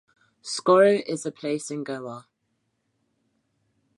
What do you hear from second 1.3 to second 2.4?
place in Goa.